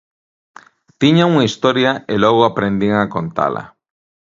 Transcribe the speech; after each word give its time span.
Tiña 1.01 1.29
unha 1.31 1.47
historia 1.49 1.91
e 2.13 2.15
logo 2.23 2.41
aprendín 2.45 2.93
a 3.03 3.11
contala. 3.15 3.63